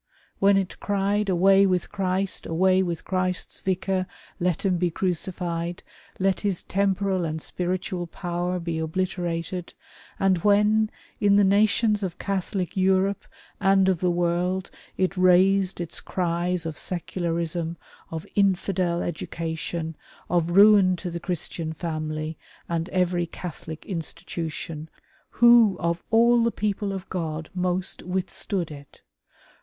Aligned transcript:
When 0.39 0.57
it 0.57 0.79
cried— 0.79 1.29
away 1.29 1.67
with 1.67 1.91
Christ— 1.91 2.47
away 2.47 2.81
with 2.81 3.05
Christ's 3.05 3.59
Vicar— 3.59 4.07
let 4.47 4.65
him 4.65 4.79
be 4.79 4.89
crucified— 4.89 5.83
let 6.27 6.39
his 6.39 6.63
temporal 6.63 7.23
and 7.23 7.39
spiritual 7.39 8.07
power 8.07 8.59
be 8.59 8.79
obliterated— 8.79 9.75
and 10.19 10.39
when, 10.39 10.89
in 11.19 11.35
the 11.35 11.43
nations 11.43 12.01
of 12.01 12.17
Catholic 12.17 12.75
Europe, 12.75 13.27
and 13.59 13.87
of 13.87 13.99
the 13.99 14.09
world, 14.09 14.71
it 14.97 15.15
raised 15.15 15.79
its 15.79 16.01
cries 16.01 16.65
of 16.65 16.79
secularism, 16.79 17.77
of 18.09 18.25
infidel 18.33 19.03
education, 19.03 19.95
of 20.31 20.49
ruin 20.49 20.95
to 20.95 21.11
the 21.11 21.19
Christian 21.19 21.73
family 21.73 22.39
and 22.67 22.89
every 22.89 23.27
Catholic 23.27 23.85
institution, 23.85 24.89
who 25.29 25.77
of 25.79 26.01
all 26.09 26.43
the 26.43 26.49
people 26.49 26.91
of 26.91 27.07
God 27.09 27.51
most 27.53 28.01
withstood 28.01 28.71
it 28.71 29.01